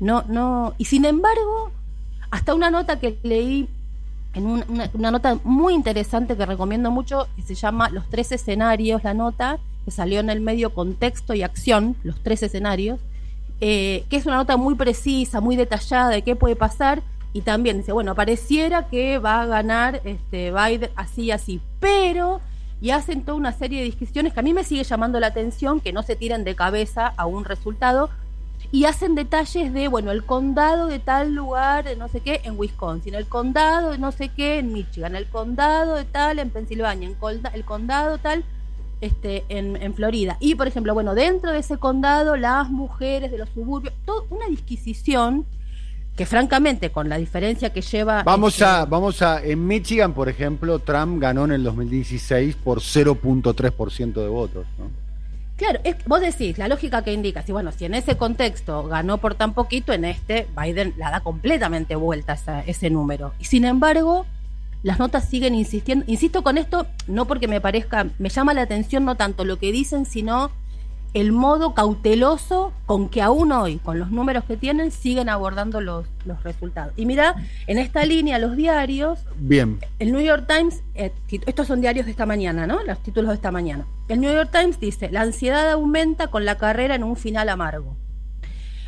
no, 0.00 0.24
no. 0.26 0.74
Y 0.76 0.86
sin 0.86 1.04
embargo, 1.04 1.70
hasta 2.32 2.52
una 2.52 2.68
nota 2.68 2.98
que 2.98 3.16
leí 3.22 3.68
en 4.34 4.46
una, 4.46 5.10
nota 5.12 5.38
muy 5.44 5.74
interesante 5.74 6.36
que 6.36 6.46
recomiendo 6.46 6.90
mucho, 6.90 7.28
que 7.36 7.42
se 7.42 7.54
llama 7.54 7.90
Los 7.90 8.10
tres 8.10 8.32
escenarios, 8.32 9.04
la 9.04 9.14
nota, 9.14 9.60
que 9.84 9.92
salió 9.92 10.18
en 10.18 10.30
el 10.30 10.40
medio 10.40 10.74
Contexto 10.74 11.32
y 11.32 11.44
Acción, 11.44 11.94
los 12.02 12.20
tres 12.24 12.42
escenarios, 12.42 12.98
eh, 13.60 14.04
que 14.08 14.16
es 14.16 14.26
una 14.26 14.36
nota 14.36 14.56
muy 14.56 14.74
precisa, 14.74 15.40
muy 15.40 15.56
detallada 15.56 16.08
de 16.08 16.22
qué 16.22 16.36
puede 16.36 16.56
pasar 16.56 17.02
y 17.32 17.42
también 17.42 17.78
dice, 17.78 17.92
bueno, 17.92 18.14
pareciera 18.14 18.88
que 18.88 19.18
va 19.18 19.42
a 19.42 19.46
ganar 19.46 20.00
este 20.04 20.50
Biden 20.50 20.90
así 20.96 21.24
y 21.24 21.30
así, 21.30 21.60
pero 21.78 22.40
y 22.80 22.90
hacen 22.90 23.24
toda 23.24 23.36
una 23.36 23.52
serie 23.52 23.80
de 23.80 23.84
discusiones 23.84 24.32
que 24.32 24.40
a 24.40 24.42
mí 24.42 24.54
me 24.54 24.64
sigue 24.64 24.84
llamando 24.84 25.20
la 25.20 25.28
atención, 25.28 25.80
que 25.80 25.92
no 25.92 26.02
se 26.02 26.16
tiren 26.16 26.44
de 26.44 26.54
cabeza 26.54 27.12
a 27.16 27.26
un 27.26 27.44
resultado 27.44 28.08
y 28.72 28.84
hacen 28.84 29.14
detalles 29.14 29.72
de, 29.72 29.88
bueno, 29.88 30.10
el 30.10 30.24
condado 30.24 30.86
de 30.86 30.98
tal 30.98 31.34
lugar, 31.34 31.84
no 31.98 32.08
sé 32.08 32.20
qué, 32.20 32.40
en 32.44 32.58
Wisconsin, 32.58 33.14
el 33.14 33.26
condado 33.26 33.90
de 33.90 33.98
no 33.98 34.12
sé 34.12 34.28
qué 34.28 34.58
en 34.58 34.72
Michigan, 34.72 35.16
el 35.16 35.28
condado 35.28 35.94
de 35.94 36.04
tal 36.04 36.38
en 36.38 36.50
Pensilvania, 36.50 37.10
el 37.52 37.64
condado 37.64 38.18
tal 38.18 38.44
este, 39.00 39.44
en, 39.48 39.76
en, 39.76 39.94
Florida. 39.94 40.36
Y, 40.40 40.54
por 40.54 40.66
ejemplo, 40.66 40.94
bueno, 40.94 41.14
dentro 41.14 41.52
de 41.52 41.58
ese 41.58 41.78
condado, 41.78 42.36
las 42.36 42.70
mujeres 42.70 43.30
de 43.30 43.38
los 43.38 43.48
suburbios, 43.50 43.94
toda 44.04 44.24
una 44.30 44.46
disquisición 44.46 45.46
que 46.16 46.26
francamente 46.26 46.90
con 46.90 47.08
la 47.08 47.16
diferencia 47.16 47.72
que 47.72 47.80
lleva 47.80 48.22
vamos 48.24 48.54
este 48.54 48.64
a 48.64 48.84
vamos 48.84 49.22
a 49.22 49.42
en 49.42 49.66
Michigan 49.66 50.12
por 50.12 50.28
ejemplo 50.28 50.78
Trump 50.78 51.18
ganó 51.18 51.46
en 51.46 51.52
el 51.52 51.64
2016 51.64 52.56
por 52.56 52.80
0.3% 52.80 54.12
de 54.12 54.28
votos 54.28 54.66
¿no? 54.78 54.90
claro 55.56 55.80
es, 55.82 55.96
vos 56.06 56.20
decís 56.20 56.58
la 56.58 56.68
lógica 56.68 57.02
que 57.02 57.14
indica 57.14 57.42
si 57.42 57.52
bueno 57.52 57.72
si 57.72 57.86
en 57.86 57.94
ese 57.94 58.18
contexto 58.18 58.84
ganó 58.84 59.18
por 59.18 59.34
tan 59.34 59.54
poquito 59.54 59.94
en 59.94 60.04
este 60.04 60.46
Biden 60.60 60.92
la 60.98 61.10
da 61.10 61.20
completamente 61.20 61.94
vuelta 61.96 62.34
esa, 62.34 62.60
ese 62.62 62.90
número 62.90 63.32
y 63.38 63.44
sin 63.44 63.64
embargo 63.64 64.26
las 64.82 64.98
notas 64.98 65.28
siguen 65.28 65.54
insistiendo 65.54 66.04
insisto 66.08 66.42
con 66.42 66.58
esto 66.58 66.86
no 67.06 67.26
porque 67.26 67.48
me 67.48 67.60
parezca 67.60 68.06
me 68.18 68.28
llama 68.28 68.54
la 68.54 68.62
atención 68.62 69.04
no 69.04 69.16
tanto 69.16 69.44
lo 69.44 69.58
que 69.58 69.72
dicen 69.72 70.06
sino 70.06 70.50
el 71.12 71.32
modo 71.32 71.74
cauteloso 71.74 72.72
con 72.86 73.08
que 73.08 73.20
aún 73.20 73.50
hoy, 73.50 73.78
con 73.78 73.98
los 73.98 74.10
números 74.10 74.44
que 74.44 74.56
tienen, 74.56 74.92
siguen 74.92 75.28
abordando 75.28 75.80
los, 75.80 76.06
los 76.24 76.42
resultados. 76.44 76.92
Y 76.96 77.04
mira, 77.04 77.34
en 77.66 77.78
esta 77.78 78.04
línea, 78.04 78.38
los 78.38 78.56
diarios. 78.56 79.20
Bien. 79.36 79.80
El 79.98 80.12
New 80.12 80.20
York 80.20 80.46
Times, 80.46 80.82
eh, 80.94 81.12
estos 81.46 81.66
son 81.66 81.80
diarios 81.80 82.06
de 82.06 82.12
esta 82.12 82.26
mañana, 82.26 82.66
¿no? 82.66 82.82
Los 82.84 83.02
títulos 83.02 83.30
de 83.30 83.34
esta 83.34 83.50
mañana. 83.50 83.86
El 84.08 84.20
New 84.20 84.32
York 84.32 84.50
Times 84.52 84.78
dice: 84.78 85.10
La 85.10 85.22
ansiedad 85.22 85.68
aumenta 85.70 86.28
con 86.28 86.44
la 86.44 86.56
carrera 86.58 86.94
en 86.94 87.02
un 87.02 87.16
final 87.16 87.48
amargo. 87.48 87.96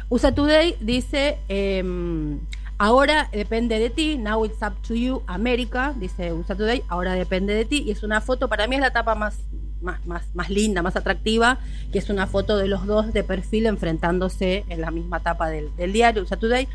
USA 0.08 0.32
Today 0.32 0.76
dice. 0.80 1.38
Em, 1.49 2.38
ahora 2.82 3.28
depende 3.30 3.78
de 3.78 3.90
ti, 3.90 4.18
now 4.18 4.44
it's 4.44 4.60
up 4.60 4.74
to 4.82 4.96
you, 4.96 5.22
América, 5.28 5.94
dice 5.96 6.32
USA 6.32 6.56
Today, 6.56 6.82
ahora 6.88 7.14
depende 7.14 7.54
de 7.54 7.64
ti, 7.64 7.84
y 7.86 7.92
es 7.92 8.02
una 8.02 8.20
foto, 8.20 8.48
para 8.48 8.66
mí 8.66 8.74
es 8.74 8.80
la 8.80 8.88
etapa 8.88 9.14
más, 9.14 9.38
más, 9.80 10.04
más, 10.04 10.34
más 10.34 10.50
linda, 10.50 10.82
más 10.82 10.96
atractiva, 10.96 11.60
que 11.92 12.00
es 12.00 12.10
una 12.10 12.26
foto 12.26 12.56
de 12.56 12.66
los 12.66 12.84
dos 12.84 13.12
de 13.12 13.22
perfil 13.22 13.66
enfrentándose 13.66 14.64
en 14.68 14.80
la 14.80 14.90
misma 14.90 15.20
tapa 15.20 15.48
del, 15.48 15.70
diario 15.92 16.24
USA 16.24 16.36
Today. 16.36 16.66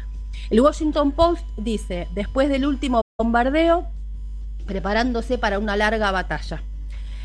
El 0.49 0.61
Washington 0.61 1.11
Post 1.11 1.43
dice, 1.57 2.07
después 2.15 2.47
del 2.47 2.65
último 2.65 3.01
bombardeo, 3.19 3.85
preparándose 4.65 5.37
para 5.37 5.59
una 5.59 5.75
larga 5.75 6.11
batalla. 6.11 6.63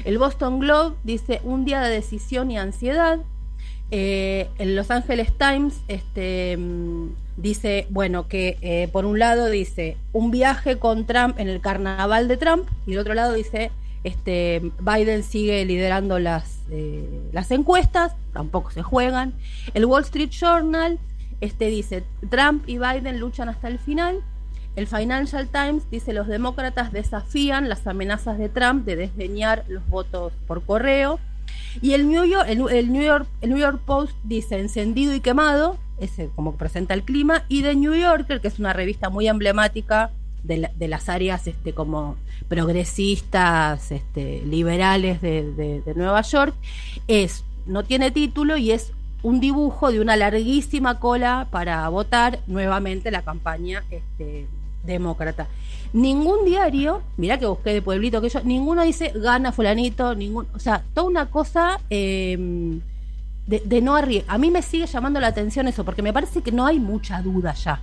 El 0.05 0.19
Boston 0.19 0.59
Globe 0.59 0.97
dice, 1.05 1.41
un 1.45 1.65
día 1.65 1.83
de 1.83 1.91
decisión 1.91 2.51
y 2.51 2.59
ansiedad. 2.59 3.21
Eh, 3.93 4.49
el 4.59 4.75
Los 4.75 4.91
Angeles 4.91 5.33
Times 5.39 5.83
este, 5.87 6.57
mm, 6.57 7.22
dice, 7.37 7.87
bueno, 7.91 8.29
que 8.29 8.59
eh, 8.61 8.89
por 8.93 9.05
un 9.05 9.19
lado 9.19 9.49
dice 9.49 9.97
un 10.13 10.31
viaje 10.31 10.79
con 10.79 11.07
Trump 11.07 11.39
en 11.39 11.49
el 11.49 11.61
carnaval 11.61 12.29
de 12.29 12.37
Trump 12.37 12.69
y 12.87 12.93
el 12.93 12.99
otro 12.99 13.15
lado 13.15 13.33
dice 13.33 13.71
este, 14.05 14.73
Biden 14.81 15.23
sigue 15.23 15.65
liderando 15.65 16.19
las, 16.19 16.61
eh, 16.71 17.29
las 17.33 17.51
encuestas, 17.51 18.15
tampoco 18.33 18.71
se 18.71 18.83
juegan. 18.83 19.33
El 19.75 19.85
Wall 19.85 20.03
Street 20.03 20.31
Journal 20.31 20.99
este, 21.41 21.67
dice, 21.67 22.05
Trump 22.31 22.69
y 22.69 22.79
Biden 22.79 23.19
luchan 23.19 23.49
hasta 23.49 23.69
el 23.69 23.79
final. 23.79 24.21
El 24.75 24.87
Financial 24.87 25.47
Times 25.49 25.89
dice, 25.91 26.13
los 26.13 26.27
demócratas 26.27 26.93
desafían 26.93 27.69
las 27.69 27.87
amenazas 27.87 28.39
de 28.39 28.49
Trump 28.49 28.87
de 28.87 28.97
desdeñar 28.97 29.65
los 29.69 29.87
votos 29.89 30.33
por 30.47 30.63
correo. 30.65 31.21
Y 31.81 31.93
el 31.93 32.09
New 32.09 32.25
York, 32.25 32.47
el, 32.49 32.93
New 32.93 33.03
York, 33.03 33.27
el 33.41 33.51
New 33.51 33.59
York 33.59 33.81
Post 33.85 34.15
dice, 34.25 34.59
encendido 34.59 35.15
y 35.15 35.21
quemado, 35.21 35.79
ese 35.99 36.29
como 36.35 36.57
presenta 36.57 36.95
el 36.95 37.03
clima, 37.03 37.45
y 37.49 37.63
The 37.63 37.75
New 37.77 37.95
Yorker, 37.95 38.41
que 38.41 38.49
es 38.49 38.59
una 38.59 38.73
revista 38.73 39.09
muy 39.09 39.29
emblemática 39.29 40.11
de, 40.43 40.89
las 40.89 41.09
áreas 41.09 41.47
este, 41.47 41.73
como 41.73 42.17
progresistas, 42.49 43.93
este, 43.93 44.43
liberales 44.45 45.21
de, 45.23 45.83
Nueva 45.95 46.23
York, 46.23 46.55
es, 47.07 47.45
no 47.67 47.85
tiene 47.85 48.11
título 48.11 48.57
y 48.57 48.73
es 48.73 48.93
un 49.23 49.41
dibujo 49.41 49.93
de 49.93 50.01
una 50.01 50.17
larguísima 50.17 50.99
cola 50.99 51.47
para 51.51 51.89
votar 51.89 52.41
nuevamente 52.49 53.11
la 53.13 53.23
campaña 53.23 53.85
este, 53.91 54.49
demócrata. 54.85 55.49
Ningún 55.93 56.45
diario, 56.45 57.03
mira 57.17 57.39
que 57.39 57.47
busqué 57.47 57.75
de 57.75 57.83
pueblito 57.83 58.21
que 58.21 58.29
yo, 58.29 58.41
ninguno 58.43 58.83
dice 58.83 59.13
gana 59.15 59.53
fulanito, 59.53 60.15
ningún, 60.15 60.47
o 60.55 60.59
sea, 60.59 60.83
toda 60.95 61.07
una 61.07 61.27
cosa 61.27 61.79
em, 61.91 62.81
de, 63.47 63.81
no 63.83 63.95
arriesgar. 63.97 64.35
A 64.35 64.39
mí 64.39 64.51
me 64.51 64.63
sigue 64.63 64.87
llamando 64.87 65.21
la 65.21 65.29
atención 65.29 65.69
eso, 65.69 65.85
porque 65.85 66.03
me 66.03 66.13
parece 66.13 66.43
que 66.43 66.53
no 66.53 66.67
hay 66.67 66.81
mucha 66.81 67.21
duda 67.21 67.55
ya. 67.55 67.81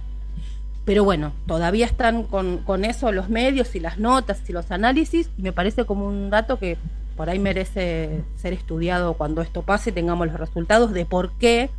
Pero 0.86 1.04
bueno, 1.04 1.34
todavía 1.46 1.86
están 1.86 2.24
con, 2.24 2.86
eso 2.86 3.12
los 3.12 3.30
medios 3.30 3.76
y 3.76 3.80
las 3.80 4.00
notas 4.00 4.42
y 4.50 4.54
los 4.54 4.72
análisis. 4.72 5.30
Y 5.38 5.44
me 5.44 5.52
parece 5.52 5.86
como 5.86 6.08
un 6.08 6.32
dato 6.32 6.58
que 6.58 6.78
por 7.16 7.30
ahí 7.30 7.38
merece 7.38 8.24
ser 8.38 8.54
estudiado 8.54 9.14
cuando 9.14 9.42
esto 9.42 9.62
pase 9.62 9.92
tengamos 9.92 10.28
los 10.28 10.40
resultados 10.40 10.92
de 10.92 11.06
por 11.06 11.32
qué 11.34 11.70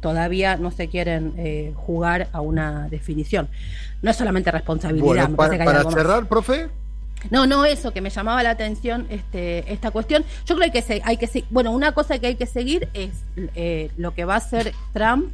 todavía 0.00 0.56
no 0.56 0.70
se 0.70 0.88
quieren 0.88 1.34
eh, 1.36 1.72
jugar 1.76 2.28
a 2.32 2.40
una 2.40 2.88
definición. 2.88 3.48
No 4.02 4.10
es 4.10 4.16
solamente 4.16 4.50
responsabilidad. 4.50 5.30
para, 5.30 5.84
cerrar, 5.90 6.26
profe. 6.26 6.68
No, 7.30 7.46
no, 7.46 7.66
eso 7.66 7.92
que 7.92 8.00
me 8.00 8.08
llamaba 8.08 8.42
la 8.42 8.50
atención 8.50 9.06
este, 9.10 9.70
esta 9.72 9.90
cuestión. 9.90 10.24
Yo 10.46 10.56
creo 10.56 10.72
que 10.72 11.02
hay 11.04 11.16
que 11.18 11.44
bueno, 11.50 11.70
una 11.70 11.92
cosa 11.92 12.18
que 12.18 12.28
hay 12.28 12.36
que 12.36 12.46
seguir 12.46 12.88
es 12.94 13.10
eh, 13.54 13.90
lo 13.98 14.14
que 14.14 14.24
va 14.24 14.34
a 14.34 14.38
hacer 14.38 14.72
Trump 14.94 15.30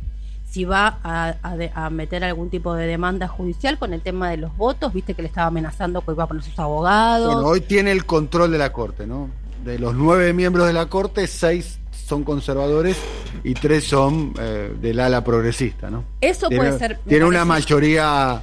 si 0.48 0.64
va 0.64 0.98
a, 1.02 1.90
meter 1.90 2.24
algún 2.24 2.50
tipo 2.50 2.74
de 2.74 2.86
demanda 2.86 3.28
judicial 3.28 3.78
con 3.78 3.92
el 3.92 4.00
tema 4.00 4.30
de 4.30 4.36
los 4.36 4.56
votos, 4.56 4.92
viste 4.92 5.14
que 5.14 5.22
le 5.22 5.28
estaba 5.28 5.48
amenazando 5.48 6.00
que 6.00 6.12
iba 6.12 6.24
a 6.24 6.28
poner 6.28 6.42
sus 6.42 6.58
abogados. 6.58 7.34
Bueno, 7.34 7.48
hoy 7.48 7.60
tiene 7.60 7.92
el 7.92 8.06
control 8.06 8.52
de 8.52 8.58
la 8.58 8.72
Corte, 8.72 9.06
¿no? 9.06 9.28
De 9.64 9.78
los 9.78 9.94
nueve 9.94 10.32
miembros 10.32 10.66
de 10.66 10.72
la 10.72 10.86
Corte, 10.86 11.26
seis 11.26 11.78
son 11.96 12.24
conservadores 12.24 12.96
y 13.44 13.54
tres 13.54 13.84
son 13.84 14.34
eh, 14.38 14.74
del 14.80 15.00
ala 15.00 15.22
progresista, 15.24 15.90
¿no? 15.90 16.04
Eso 16.20 16.48
puede 16.48 16.78
ser... 16.78 16.98
Tiene 17.06 17.24
una 17.24 17.44
mayoría 17.44 18.42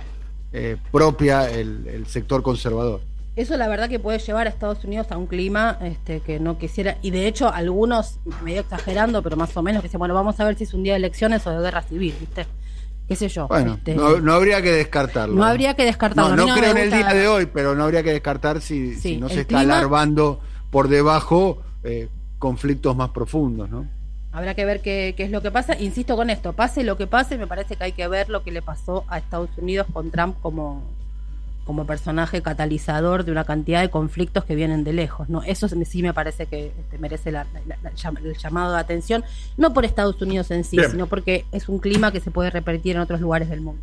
eh, 0.51 0.77
propia 0.91 1.49
el 1.49 2.05
sector 2.07 2.41
conservador 2.43 3.01
eso 3.35 3.57
la 3.57 3.67
verdad 3.67 3.89
que 3.89 3.99
puede 3.99 4.19
llevar 4.19 4.45
a 4.45 4.49
Estados 4.51 4.83
Unidos 4.83 5.07
a 5.09 5.17
un 5.17 5.25
clima 5.25 5.77
este, 5.81 6.19
que 6.19 6.39
no 6.39 6.59
quisiera, 6.59 6.97
y 7.01 7.09
de 7.09 7.27
hecho 7.27 7.51
algunos, 7.51 8.19
medio 8.43 8.61
exagerando, 8.61 9.23
pero 9.23 9.35
más 9.35 9.55
o 9.57 9.63
menos, 9.63 9.81
que 9.81 9.87
dicen, 9.87 9.97
bueno, 9.97 10.13
vamos 10.13 10.39
a 10.39 10.45
ver 10.45 10.55
si 10.55 10.65
es 10.65 10.73
un 10.73 10.83
día 10.83 10.93
de 10.93 10.97
elecciones 10.97 11.45
o 11.47 11.51
de 11.51 11.59
guerra 11.59 11.81
civil, 11.81 12.15
¿viste? 12.19 12.45
qué 13.07 13.15
sé 13.15 13.27
yo. 13.27 13.47
Bueno, 13.47 13.73
este, 13.73 13.95
no, 13.95 14.33
habría 14.33 14.61
que 14.61 14.71
descartarlo. 14.71 15.35
No 15.35 15.43
habría 15.43 15.73
que 15.73 15.83
descartarlo. 15.83 16.35
No, 16.35 16.55
creo 16.55 16.71
en 16.71 16.77
el 16.77 16.91
día 16.91 17.13
de 17.13 17.27
hoy, 17.27 17.47
pero 17.47 17.75
no 17.75 17.83
habría 17.83 18.03
que 18.03 18.13
descartar 18.13 18.61
si, 18.61 19.17
no 19.19 19.29
se 19.29 19.41
está 19.41 19.61
alarmando 19.61 20.39
por 20.69 20.87
debajo 20.87 21.61
eh, 21.83 22.09
conflictos 22.43 22.93
más 22.93 23.11
profundos, 23.11 23.69
¿no? 23.69 23.87
Habrá 24.33 24.53
que 24.53 24.65
ver 24.65 24.81
qué, 24.81 25.13
qué, 25.15 25.23
es 25.23 25.31
lo 25.31 25.41
que 25.41 25.49
pasa. 25.49 25.79
Insisto 25.79 26.17
con 26.17 26.29
esto, 26.29 26.51
pase 26.51 26.83
lo 26.83 26.97
que 26.97 27.07
pase, 27.07 27.37
me 27.37 27.47
parece 27.47 27.77
que 27.77 27.85
hay 27.85 27.91
que 27.93 28.05
ver 28.09 28.27
lo 28.27 28.43
que 28.43 28.51
le 28.51 28.61
pasó 28.61 29.05
a 29.07 29.17
Estados 29.17 29.49
Unidos 29.57 29.87
con 29.93 30.11
Trump 30.11 30.35
como, 30.41 30.83
como 31.63 31.85
personaje 31.85 32.41
catalizador 32.41 33.23
de 33.23 33.31
una 33.31 33.45
cantidad 33.45 33.79
de 33.79 33.89
conflictos 33.89 34.43
que 34.43 34.55
vienen 34.55 34.83
de 34.83 34.91
lejos. 34.91 35.29
¿no? 35.29 35.41
Eso 35.43 35.69
sí 35.69 36.01
me 36.03 36.13
parece 36.13 36.45
que 36.47 36.73
este, 36.77 36.97
merece 36.97 37.29
el 37.29 37.37
llamado 38.35 38.73
de 38.73 38.79
atención, 38.79 39.23
no 39.55 39.71
por 39.73 39.85
Estados 39.85 40.21
Unidos 40.21 40.51
en 40.51 40.65
sí, 40.65 40.77
sino 40.91 41.07
porque 41.07 41.45
es 41.53 41.69
un 41.69 41.79
clima 41.79 42.11
que 42.11 42.19
se 42.19 42.29
puede 42.29 42.49
repetir 42.49 42.97
en 42.97 43.03
otros 43.03 43.21
lugares 43.21 43.47
del 43.47 43.61
mundo. 43.61 43.81